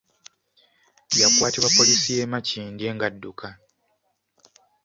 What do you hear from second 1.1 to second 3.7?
Yakwatibwa poliisi y’e Makindye nga adduka.